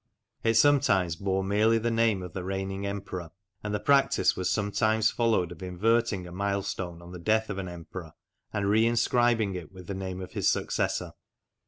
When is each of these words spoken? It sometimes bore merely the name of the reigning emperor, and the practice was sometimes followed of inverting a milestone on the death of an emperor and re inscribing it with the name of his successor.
It 0.43 0.55
sometimes 0.55 1.15
bore 1.15 1.43
merely 1.43 1.77
the 1.77 1.91
name 1.91 2.23
of 2.23 2.33
the 2.33 2.43
reigning 2.43 2.87
emperor, 2.87 3.29
and 3.63 3.71
the 3.71 3.79
practice 3.79 4.35
was 4.35 4.49
sometimes 4.49 5.11
followed 5.11 5.51
of 5.51 5.61
inverting 5.61 6.25
a 6.25 6.31
milestone 6.31 7.03
on 7.03 7.11
the 7.11 7.19
death 7.19 7.51
of 7.51 7.59
an 7.59 7.67
emperor 7.69 8.13
and 8.51 8.67
re 8.67 8.83
inscribing 8.87 9.53
it 9.53 9.71
with 9.71 9.85
the 9.85 9.93
name 9.93 10.19
of 10.19 10.31
his 10.31 10.49
successor. 10.49 11.13